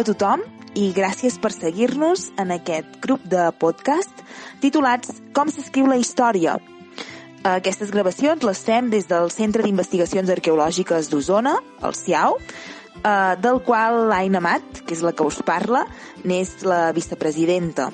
[0.00, 0.42] Hola a tothom
[0.80, 4.22] i gràcies per seguir-nos en aquest grup de podcast
[4.62, 6.54] titulats Com s'escriu la història.
[7.44, 11.52] Aquestes gravacions les fem des del Centre d'Investigacions Arqueològiques d'Osona,
[11.84, 15.84] el CIAU, eh, del qual l'Aina Mat, que és la que us parla,
[16.24, 17.90] n'és la vicepresidenta.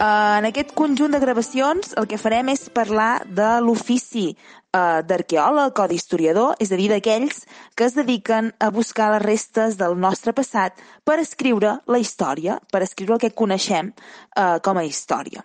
[0.00, 5.76] Uh, en aquest conjunt de gravacions el que farem és parlar de l'ofici uh, d'arqueòleg
[5.76, 7.42] o d'historiador, és a dir, d'aquells
[7.76, 12.80] que es dediquen a buscar les restes del nostre passat per escriure la història, per
[12.86, 15.44] escriure el que coneixem uh, com a història.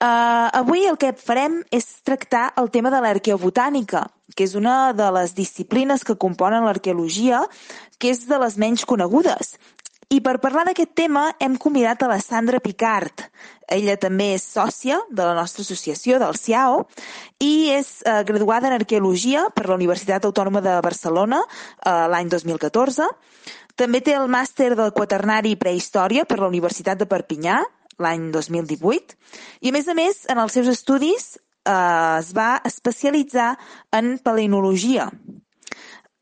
[0.00, 5.10] Uh, avui el que farem és tractar el tema de l'arqueobotànica, que és una de
[5.12, 7.42] les disciplines que componen l'arqueologia,
[8.00, 9.58] que és de les menys conegudes
[10.10, 13.22] i per parlar d'aquest tema hem convidat a la Sandra Picard.
[13.70, 16.80] Ella també és sòcia de la nostra associació, del CIAO,
[17.38, 23.06] i és eh, graduada en Arqueologia per la Universitat Autònoma de Barcelona eh, l'any 2014.
[23.78, 27.60] També té el màster del quaternari Prehistòria per la Universitat de Perpinyà
[28.02, 29.14] l'any 2018.
[29.62, 33.52] I, a més a més, en els seus estudis eh, es va especialitzar
[33.94, 35.06] en paleontologia,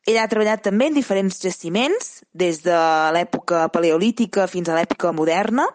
[0.08, 2.76] ella ha treballat també en diferents jaciments, des de
[3.12, 5.66] l'època paleolítica fins a l'època moderna.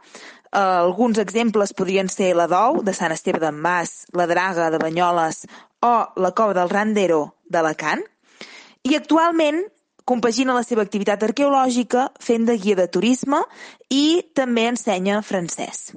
[0.54, 4.80] Uh, alguns exemples podrien ser la Dou, de Sant Esteve d'en Mas, la Draga, de
[4.82, 5.44] Banyoles,
[5.86, 8.02] o la Cova del Randero, d'Alacant.
[8.90, 9.62] I actualment
[10.06, 13.40] compagina la seva activitat arqueològica fent de guia de turisme
[13.94, 15.92] i també ensenya francès.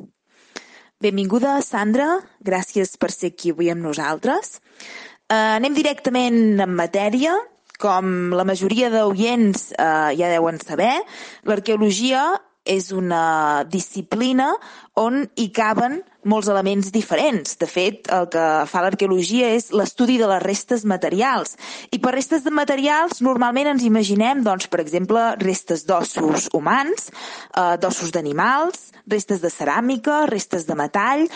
[1.01, 2.21] Benvinguda, Sandra.
[2.45, 4.59] Gràcies per ser aquí avui amb nosaltres.
[5.27, 7.35] Uh, anem directament en matèria
[7.81, 10.95] com la majoria d'oients eh, ja deuen saber,
[11.49, 12.27] l'arqueologia
[12.67, 14.51] és una disciplina
[14.99, 17.57] on hi caben molts elements diferents.
[17.61, 21.57] De fet, el que fa l'arqueologia és l'estudi de les restes materials.
[21.95, 27.11] I per restes de materials normalment ens imaginem, doncs, per exemple, restes d'ossos humans,
[27.55, 31.27] eh, d'ossos d'animals, restes de ceràmica, restes de metall,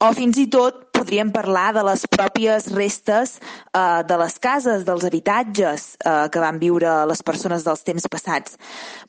[0.00, 5.04] o fins i tot podríem parlar de les pròpies restes eh, de les cases, dels
[5.08, 8.58] habitatges eh, que van viure les persones dels temps passats.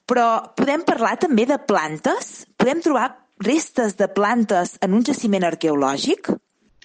[0.08, 2.46] Però podem parlar també de plantes?
[2.60, 3.10] Podem trobar
[3.44, 6.32] restes de plantes en un jaciment arqueològic?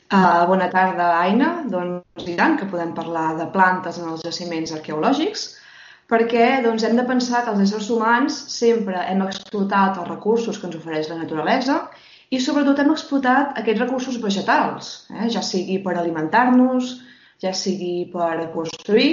[0.06, 1.50] Uh, bona tarda, Aina.
[1.70, 5.46] Doncs i tant que podem parlar de plantes en els jaciments arqueològics,
[6.10, 10.68] perquè doncs, hem de pensar que els éssers humans sempre hem explotat els recursos que
[10.70, 11.80] ens ofereix la naturalesa
[12.30, 15.28] i sobretot hem explotat aquests recursos vegetals, eh?
[15.30, 16.96] ja sigui per alimentar-nos,
[17.42, 19.10] ja sigui per construir.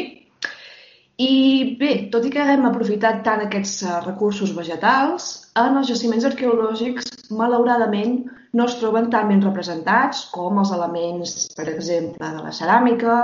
[1.22, 1.34] I
[1.78, 5.28] bé, tot i que hem aprofitat tant aquests eh, recursos vegetals,
[5.62, 8.23] en els jaciments arqueològics, malauradament,
[8.53, 13.17] no es troben tan ben representats com els elements, per exemple, de la ceràmica,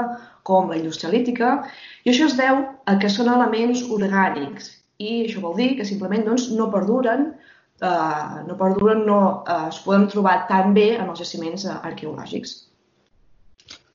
[0.47, 1.51] com la indústria lítica,
[2.05, 6.25] i això es deu a que són elements orgànics, i això vol dir que simplement
[6.25, 7.29] doncs, no perduren
[7.81, 12.55] eh, no perduren, no eh, es poden trobar tan bé en els jaciments eh, arqueològics.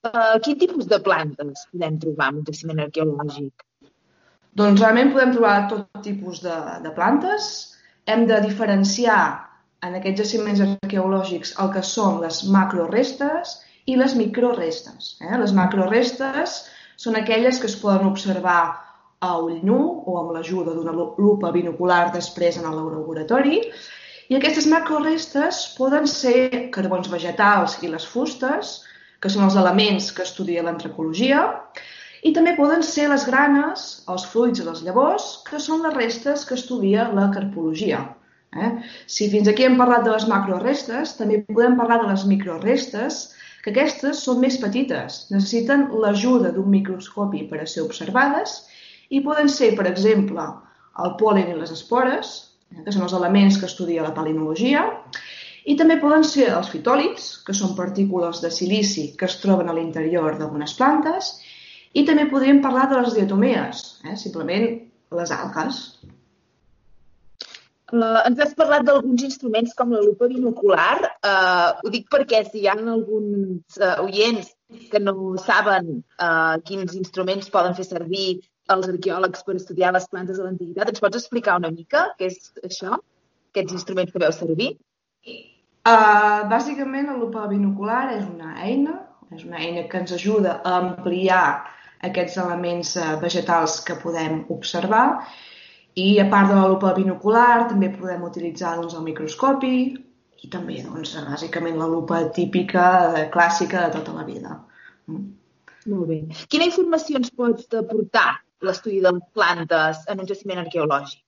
[0.04, 3.64] Uh, quin tipus de plantes podem trobar en un jaciment arqueològic?
[4.60, 7.46] Doncs realment podem trobar tot tipus de, de plantes.
[8.04, 9.20] Hem de diferenciar
[9.84, 13.58] en aquests jaciments arqueològics el que són les macrorestes
[13.90, 15.16] i les microrestes.
[15.20, 15.34] Eh?
[15.42, 16.62] Les macrorestes
[17.04, 18.60] són aquelles que es poden observar
[19.24, 23.60] a ull nu o amb l'ajuda d'una lupa binocular després en el laboratori.
[24.32, 28.78] I aquestes macrorestes poden ser carbons vegetals i les fustes,
[29.20, 31.44] que són els elements que estudia l'antropologia,
[32.24, 36.44] i també poden ser les granes, els fruits i les llavors, que són les restes
[36.48, 38.00] que estudia la carpologia.
[38.54, 38.70] Eh?
[39.10, 43.24] Si fins aquí hem parlat de les macrorestes, també podem parlar de les microrestes,
[43.64, 48.58] que aquestes són més petites, necessiten l'ajuda d'un microscopi per a ser observades
[49.10, 50.44] i poden ser, per exemple,
[51.04, 52.34] el pol·len i les espores,
[52.74, 54.84] eh, que són els elements que estudia la palinologia,
[55.64, 59.76] i també poden ser els fitòlits, que són partícules de silici que es troben a
[59.76, 61.32] l'interior d'algunes plantes,
[61.94, 64.16] i també podríem parlar de les diatomees, eh?
[64.20, 64.66] simplement
[65.14, 65.80] les algues.
[67.92, 70.96] La, ens has parlat d'alguns instruments com la lupa binocular.
[71.20, 74.54] Uh, ho dic perquè si hi ha alguns uh, oients
[74.90, 78.40] que no saben uh, quins instruments poden fer servir
[78.72, 80.88] els arqueòlegs per estudiar les plantes de l'antiguitat.
[80.88, 82.96] Ens pots explicar una mica què és això,
[83.52, 84.70] aquests instruments que veu servir?
[85.84, 89.02] Uh, bàsicament, la lupa binocular és una eina,
[89.36, 91.44] és una eina que ens ajuda a ampliar
[92.08, 95.04] aquests elements uh, vegetals que podem observar
[95.94, 99.76] i a part de la lupa binocular també podem utilitzar doncs, el microscopi
[100.44, 102.86] i també doncs, bàsicament la lupa típica,
[103.34, 104.58] clàssica de tota la vida.
[105.06, 105.28] Mm.
[105.92, 106.18] Molt bé.
[106.48, 108.30] Quina informació ens pots aportar
[108.64, 111.20] l'estudi de plantes en un jaciment arqueològic?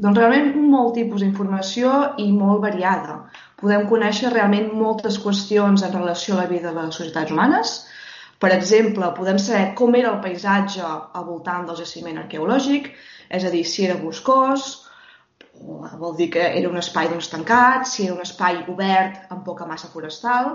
[0.00, 1.92] Doncs realment molt tipus d'informació
[2.24, 3.16] i molt variada.
[3.60, 7.72] Podem conèixer realment moltes qüestions en relació a la vida de les societats humanes.
[8.40, 12.88] Per exemple, podem saber com era el paisatge al voltant del jaciment arqueològic,
[13.30, 14.68] és a dir, si era boscós,
[16.00, 19.66] vol dir que era un espai doncs, tancat, si era un espai obert amb poca
[19.68, 20.54] massa forestal.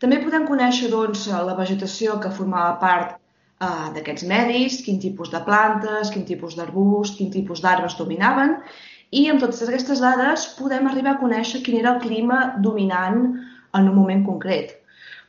[0.00, 5.42] També podem conèixer doncs, la vegetació que formava part uh, d'aquests medis, quin tipus de
[5.44, 8.56] plantes, quin tipus d'arbust, quin tipus d'arbres dominaven,
[9.10, 13.24] i amb totes aquestes dades podem arribar a conèixer quin era el clima dominant
[13.76, 14.76] en un moment concret.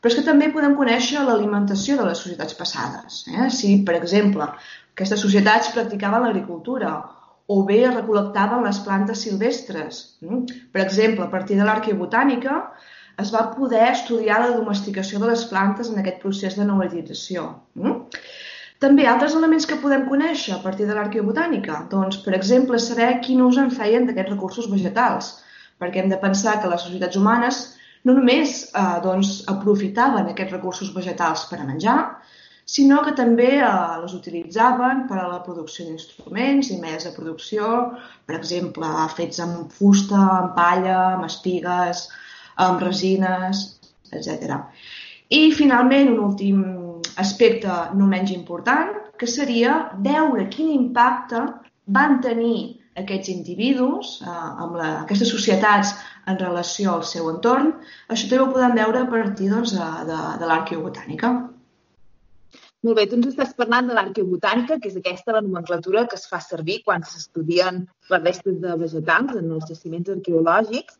[0.01, 3.19] Però és que també podem conèixer l'alimentació de les societats passades.
[3.29, 3.49] Eh?
[3.53, 4.47] Si, per exemple,
[4.95, 6.93] aquestes societats practicaven l'agricultura
[7.51, 10.01] o bé recol·lectaven les plantes silvestres.
[10.23, 10.45] Mm?
[10.73, 12.61] Per exemple, a partir de l'arqueobotànica
[13.21, 17.47] es va poder estudiar la domesticació de les plantes en aquest procés de nomadització.
[17.79, 17.99] Mm?
[18.81, 23.43] També altres elements que podem conèixer a partir de l'arqueobotànica, doncs, per exemple, saber quin
[23.45, 25.35] ús en feien d'aquests recursos vegetals,
[25.81, 27.59] perquè hem de pensar que les societats humanes
[28.09, 31.99] no només eh, doncs, aprofitaven aquests recursos vegetals per a menjar,
[32.71, 33.69] sinó que també eh,
[34.03, 37.67] les utilitzaven per a la producció d'instruments i més de producció,
[38.27, 42.07] per exemple, fets amb fusta, amb palla, amb espigues,
[42.67, 43.65] amb resines,
[44.11, 44.61] etc.
[45.31, 46.63] I finalment, un últim
[47.19, 49.75] aspecte no menys important, que seria
[50.07, 51.43] veure quin impacte
[51.97, 55.95] van tenir aquests individus, eh, amb la, aquestes societats
[56.31, 57.73] en relació al seu entorn.
[58.07, 61.35] Això també ho podem veure a partir doncs, de, de, de l'arqueobotànica.
[62.87, 66.23] Molt bé, tu ens estàs parlant de l'arqueobotànica, que és aquesta la nomenclatura que es
[66.29, 67.83] fa servir quan s'estudien
[68.13, 70.97] les restes de vegetals en els jaciments arqueològics.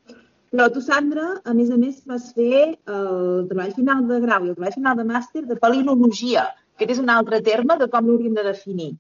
[0.52, 2.62] Però tu, Sandra, a més a més, vas fer
[2.98, 6.46] el treball final de grau i el treball final de màster de palinologia,
[6.78, 8.92] que és un altre terme de com l'hauríem de definir.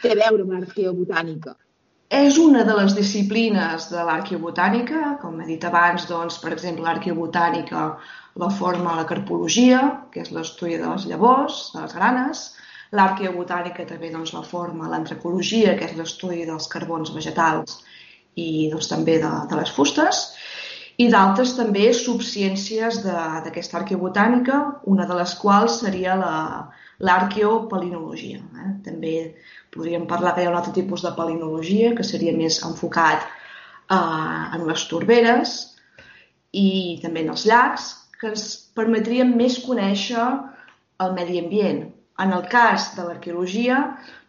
[0.00, 1.58] Té a veure amb l'arqueobotànica.
[2.10, 7.82] És una de les disciplines de l'arqueobotànica, com he dit abans, doncs, per exemple, l'arqueobotànica
[8.42, 12.42] la forma la carpologia, que és l'estudi de les llavors, de les granes,
[12.98, 17.78] l'arqueobotànica també doncs, la forma l'antropologia, que és l'estudi dels carbons vegetals
[18.34, 20.24] i doncs, també de, de les fustes,
[20.98, 24.58] i d'altres també subciències d'aquesta arqueobotànica,
[24.90, 26.18] una de les quals seria
[27.00, 28.40] l'arqueopalinologia.
[28.52, 28.74] La, eh?
[28.84, 29.14] També
[29.74, 33.96] podríem parlar que hi ha un altre tipus de palinologia que seria més enfocat eh,
[33.96, 35.56] en les torberes
[36.52, 37.88] i també en els llacs,
[38.20, 40.26] que ens permetrien més conèixer
[41.00, 41.86] el medi ambient.
[42.20, 43.78] En el cas de l'arqueologia,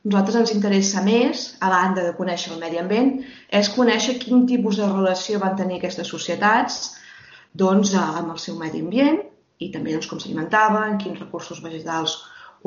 [0.08, 3.18] nosaltres ens interessa més, a banda de conèixer el medi ambient,
[3.52, 6.80] és conèixer quin tipus de relació van tenir aquestes societats
[7.52, 9.20] doncs, amb el seu medi ambient
[9.60, 12.16] i també doncs, com s'alimentaven, quins recursos vegetals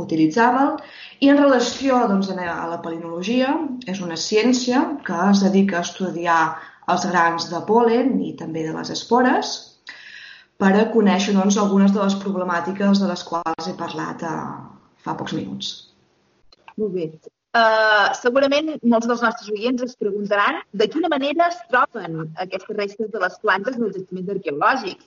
[0.00, 0.79] utilitzaven.
[1.20, 3.55] I en relació doncs, a la palinologia,
[3.91, 6.41] és una ciència que es dedica a estudiar
[6.93, 9.55] els grans de polen i també de les espores
[10.61, 14.92] per a conèixer doncs, algunes de les problemàtiques de les quals he parlat a, eh,
[15.04, 15.73] fa pocs minuts.
[16.76, 17.09] Molt bé.
[17.54, 23.12] Uh, segurament molts dels nostres oients es preguntaran de quina manera es troben aquestes restes
[23.12, 25.04] de les plantes en els jaciments arqueològics,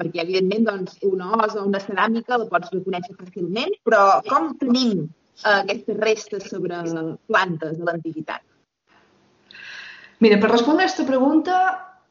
[0.00, 5.04] perquè evidentment doncs, una os o una ceràmica la pots reconèixer fàcilment, però com tenim
[5.04, 6.80] uh, aquestes restes sobre
[7.28, 8.42] plantes de l'antiguitat?
[10.20, 11.60] Mira, per respondre a aquesta pregunta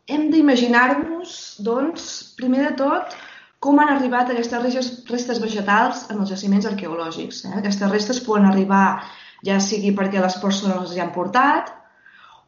[0.09, 1.33] hem d'imaginar-nos,
[1.65, 2.05] doncs,
[2.37, 3.17] primer de tot,
[3.61, 7.43] com han arribat aquestes restes vegetals en els jaciments arqueològics.
[7.45, 7.57] Eh?
[7.59, 9.01] Aquestes restes poden arribar
[9.45, 11.69] ja sigui perquè les persones les hi han portat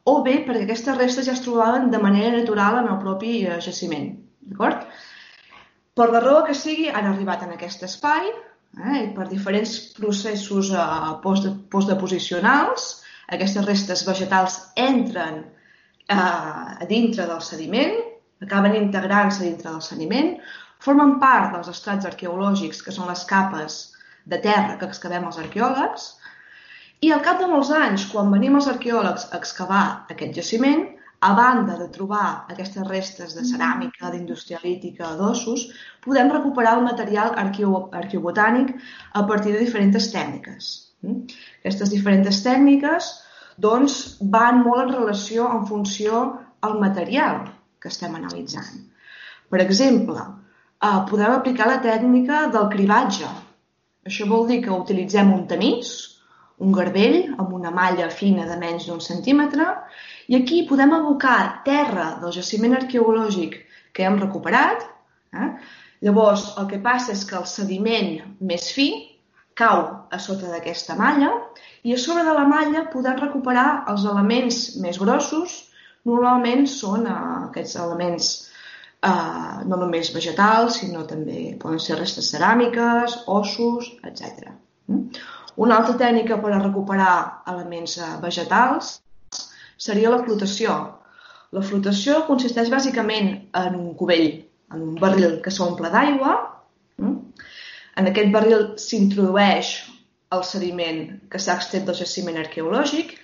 [0.07, 3.59] o bé perquè aquestes restes ja es trobaven de manera natural en el propi eh,
[3.61, 4.15] jaciment.
[4.49, 4.87] D'acord?
[5.99, 10.69] Per la raó que sigui, han arribat en aquest espai eh, i per diferents processos
[10.71, 10.83] eh,
[11.73, 12.85] postdeposicionals,
[13.35, 17.97] aquestes restes vegetals entren eh, a dintre del sediment,
[18.47, 20.31] acaben integrant-se dintre del sediment,
[20.81, 23.81] formen part dels estrats arqueològics, que són les capes
[24.31, 26.07] de terra que excavem els arqueòlegs,
[27.03, 30.87] i al cap de molts anys, quan venim els arqueòlegs a excavar aquest jaciment,
[31.21, 35.67] a banda de trobar aquestes restes de ceràmica, d'indústria lítica, d'ossos,
[36.01, 38.71] podem recuperar el material arqueo arqueobotànic
[39.13, 40.71] a partir de diferents tècniques.
[41.05, 41.27] Mm?
[41.61, 43.11] Aquestes diferents tècniques
[43.61, 43.97] doncs,
[44.33, 46.23] van molt en relació en funció
[46.65, 47.43] al material
[47.81, 48.81] que estem analitzant.
[49.51, 53.29] Per exemple, eh, podem aplicar la tècnica del cribatge.
[54.09, 55.93] Això vol dir que utilitzem un tamís,
[56.57, 59.67] un garbell amb una malla fina de menys d'un centímetre
[60.27, 63.57] i aquí podem abocar terra del jaciment arqueològic
[63.93, 64.83] que hem recuperat.
[65.33, 65.49] Eh?
[66.05, 68.13] Llavors, el que passa és que el sediment
[68.51, 68.89] més fi
[69.57, 71.31] cau a sota d'aquesta malla
[71.83, 75.57] i a sobre de la malla podem recuperar els elements més grossos.
[76.07, 77.17] Normalment són uh,
[77.49, 78.29] aquests elements
[79.05, 84.49] uh, no només vegetals, sinó també poden ser restes ceràmiques, ossos, etc.
[84.89, 85.21] Mm?
[85.61, 87.13] Una altra tècnica per a recuperar
[87.53, 88.95] elements uh, vegetals
[89.85, 90.75] seria la flotació.
[91.57, 94.29] La flotació consisteix bàsicament en un cubell,
[94.71, 96.35] en un barril que s'omple d'aigua.
[97.01, 97.47] Mm?
[97.99, 99.73] En aquest barril s'introdueix
[100.35, 103.17] el sediment que s'ha extret del jaciment arqueològic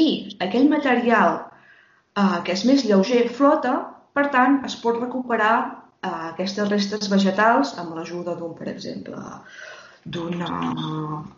[0.00, 0.06] i
[0.46, 3.74] aquell material eh, que és més lleuger flota,
[4.16, 9.20] per tant, es pot recuperar eh, aquestes restes vegetals amb l'ajuda d'un, per exemple,
[10.14, 10.48] d'una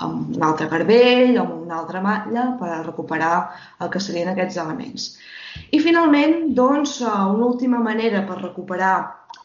[0.04, 3.34] amb un altre garbell o amb una altra matlla per recuperar
[3.80, 5.08] el que serien aquests elements.
[5.72, 8.94] I finalment, doncs, eh, una última manera per recuperar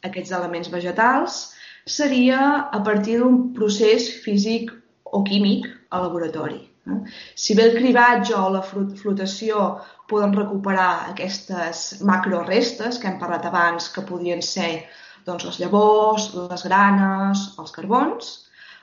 [0.09, 1.39] aquests elements vegetals
[1.85, 4.71] seria a partir d'un procés físic
[5.03, 6.61] o químic al laboratori.
[6.87, 6.99] Eh?
[7.35, 9.65] Si bé el cribatge o la flotació
[10.09, 14.85] poden recuperar aquestes macrorestes que hem parlat abans, que podien ser
[15.25, 18.33] doncs, les llavors, les granes, els carbons,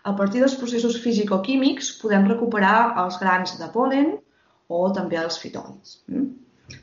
[0.02, 4.14] a partir dels processos físico-químics podem recuperar els grans de polen
[4.68, 6.00] o també els fitòlits.
[6.08, 6.30] Mm?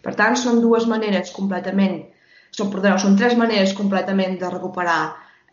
[0.03, 2.01] Per tant, són dues maneres completament,
[2.51, 4.99] són, perdó, són tres maneres completament de recuperar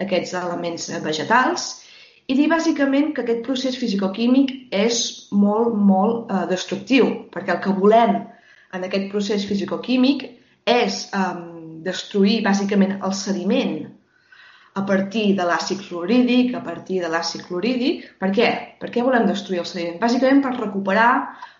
[0.02, 1.68] aquests elements vegetals
[2.26, 7.74] i dir bàsicament que aquest procés fisicoquímic és molt, molt eh, destructiu, perquè el que
[7.78, 8.16] volem
[8.74, 10.24] en aquest procés fisicoquímic
[10.66, 11.26] és eh,
[11.84, 13.76] destruir bàsicament el sediment
[14.74, 18.08] a partir de l'àcid clorídic, a partir de l'àcid clorídic.
[18.18, 18.48] Per què?
[18.80, 20.00] Per què volem destruir el sediment?
[20.02, 21.10] Bàsicament per recuperar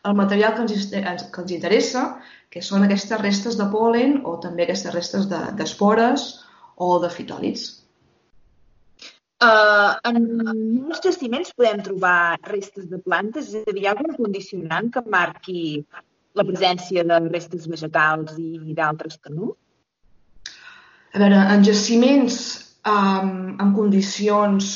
[0.05, 2.09] el material que ens, que ens interessa,
[2.51, 6.45] que són aquestes restes de polen o també aquestes restes d'espores de,
[6.83, 7.71] o de fitòlits.
[9.45, 10.19] Uh, en
[10.89, 15.03] molts jaciments podem trobar restes de plantes, és a dir, hi ha algun condicionant que
[15.11, 15.85] marqui
[16.35, 19.55] la presència de restes vegetals i d'altres que no?
[21.15, 24.71] A veure, en jaciments um, en condicions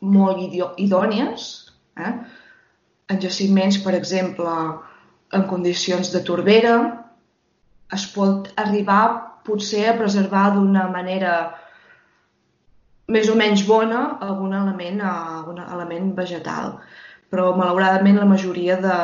[0.00, 0.40] molt
[0.80, 1.48] idònies,
[2.00, 2.12] eh?
[3.10, 4.54] en jaciments, per exemple,
[5.34, 6.76] en condicions de torbera,
[7.94, 9.02] es pot arribar
[9.44, 11.34] potser a preservar d'una manera
[13.10, 16.76] més o menys bona algun element, algun element vegetal.
[17.30, 18.94] Però, malauradament, la majoria de,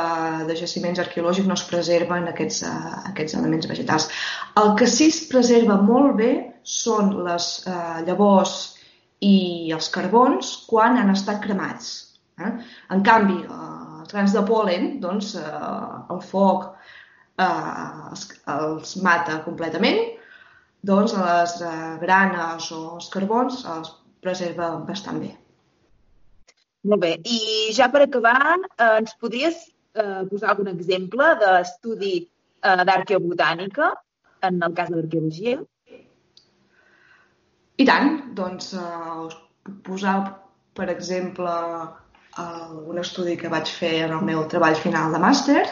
[0.49, 4.09] de jaciments arqueològics no es preserven aquests, uh, aquests elements vegetals.
[4.59, 6.31] El que sí es preserva molt bé
[6.66, 8.56] són les uh, llavors
[9.25, 11.92] i els carbons quan han estat cremats.
[12.42, 12.52] Eh?
[12.92, 16.73] En canvi, uh, els grans de polen, doncs, uh, el foc
[17.38, 20.00] eh, els, els mata completament,
[20.87, 23.92] doncs les eh, granes o els carbons els
[24.23, 25.32] preserva bastant bé.
[26.87, 27.12] Molt bé.
[27.26, 29.56] I ja per acabar, eh, ens podries
[29.99, 33.92] eh, posar algun exemple d'estudi eh, d'arqueobotànica
[34.46, 35.58] en el cas de l'arqueologia?
[37.76, 38.21] I tant.
[38.37, 38.87] Doncs eh,
[39.26, 40.16] us puc posar,
[40.76, 41.52] per exemple,
[42.37, 45.62] un estudi que vaig fer en el meu treball final de màster,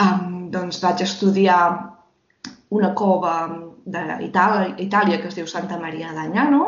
[0.00, 1.58] um, doncs vaig estudiar
[2.72, 3.34] una cova
[3.84, 6.62] d'Itàlia que es diu Santa Maria d'Agnano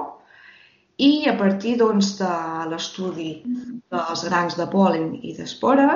[1.01, 2.35] i a partir doncs, de
[2.71, 3.31] l'estudi
[3.91, 5.89] dels grans de polen i d'espora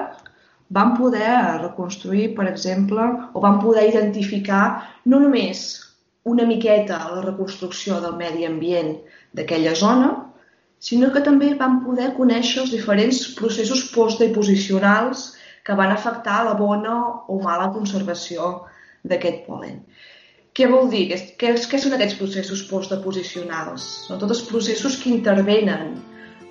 [0.74, 4.64] vam poder reconstruir, per exemple, o vam poder identificar
[5.04, 5.68] no només
[6.32, 8.94] una miqueta la reconstrucció del medi ambient
[9.38, 10.10] d'aquella zona,
[10.78, 15.24] sinó que també vam poder conèixer els diferents processos postdeposicionals
[15.66, 18.52] que van afectar la bona o mala conservació
[19.04, 19.82] d'aquest polen.
[20.54, 21.04] Què vol dir?
[21.38, 23.84] Què, què són aquests processos postdeposicionals?
[24.06, 25.92] Són tots els processos que intervenen,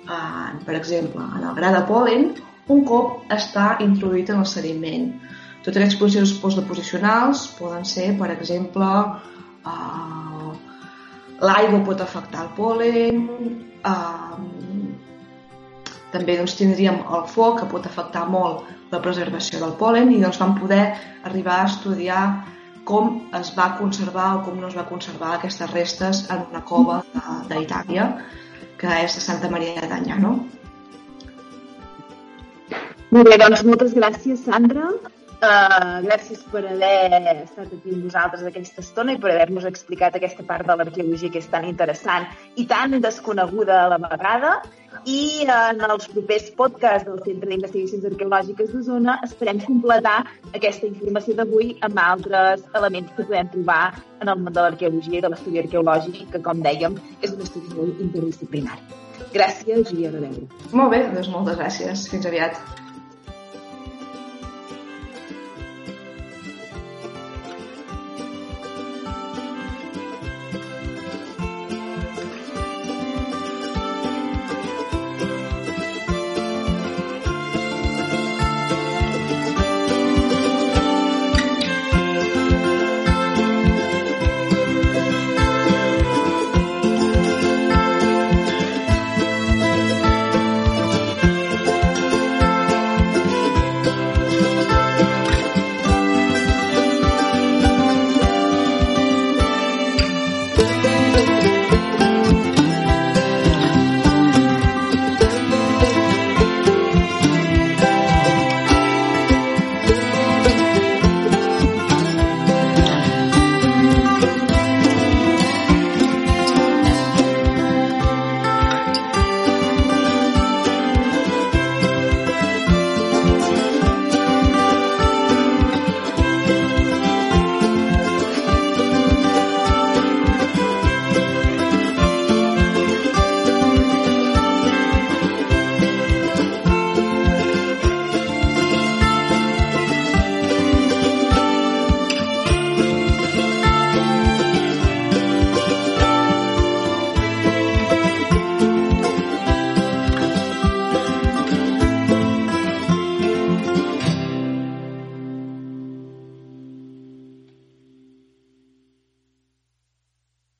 [0.08, 2.30] en, per exemple, en el gra de polen
[2.72, 5.10] un cop està introduït en el sediment.
[5.64, 8.88] Tots aquests processos postdeposicionals poden ser, per exemple,
[9.66, 10.52] uh,
[11.40, 13.24] l'aigua pot afectar el polen,
[13.86, 14.36] uh,
[16.12, 20.40] també doncs, tindríem el foc, que pot afectar molt la preservació del polen, i doncs
[20.40, 20.84] vam poder
[21.28, 22.22] arribar a estudiar
[22.88, 27.02] com es va conservar o com no es va conservar aquestes restes en una cova
[27.50, 28.06] d'Itàlia,
[28.80, 30.38] que és de Santa Maria d'Anyano.
[33.12, 34.88] Molt bé, doncs moltes gràcies, Sandra.
[35.38, 40.42] Uh, gràcies per haver estat aquí amb nosaltres aquesta estona i per haver-nos explicat aquesta
[40.48, 42.26] part de l'arqueologia que és tan interessant
[42.58, 44.56] i tan desconeguda a la vegada.
[45.06, 50.16] I en els propers podcasts del Centre d'Investigacions Arqueològiques d'Osona esperem completar
[50.50, 55.22] aquesta informació d'avui amb altres elements que podem trobar en el món de l'arqueologia i
[55.22, 58.98] de l'estudi arqueològic, que, com dèiem, és un estudi molt interdisciplinari.
[59.38, 60.34] Gràcies i a veure.
[60.72, 62.08] Molt bé, doncs moltes gràcies.
[62.10, 62.58] Fins aviat.